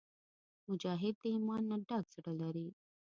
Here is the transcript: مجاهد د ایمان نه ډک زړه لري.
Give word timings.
مجاهد 0.69 1.15
د 1.19 1.23
ایمان 1.33 1.61
نه 1.71 1.77
ډک 1.87 2.05
زړه 2.15 2.33
لري. 2.41 2.67